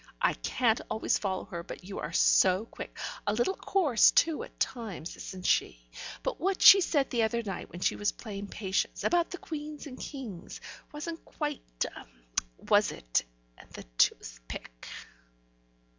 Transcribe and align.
"I 0.19 0.33
can't 0.33 0.81
always 0.89 1.19
follow 1.19 1.43
her, 1.45 1.61
but 1.61 1.83
you 1.83 1.99
are 1.99 2.11
so 2.11 2.65
quick! 2.65 2.97
A 3.27 3.33
little 3.33 3.53
coarse 3.53 4.09
too, 4.09 4.41
at 4.41 4.59
times, 4.59 5.15
isn't 5.15 5.45
she? 5.45 5.79
What 6.23 6.59
she 6.59 6.81
said 6.81 7.11
the 7.11 7.21
other 7.21 7.43
night 7.43 7.69
when 7.69 7.81
she 7.81 7.95
was 7.95 8.11
playing 8.11 8.47
Patience, 8.47 9.03
about 9.03 9.29
the 9.29 9.37
queens 9.37 9.85
and 9.85 9.99
kings, 9.99 10.59
wasn't 10.91 11.23
quite 11.23 11.61
was 12.67 12.91
it? 12.91 13.21
And 13.59 13.69
the 13.73 13.83
toothpick." 13.99 14.87